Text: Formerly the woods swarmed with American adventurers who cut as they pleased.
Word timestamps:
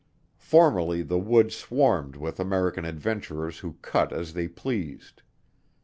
Formerly 0.39 1.03
the 1.03 1.19
woods 1.19 1.55
swarmed 1.55 2.15
with 2.15 2.39
American 2.39 2.85
adventurers 2.85 3.59
who 3.59 3.73
cut 3.83 4.11
as 4.11 4.33
they 4.33 4.47
pleased. 4.47 5.21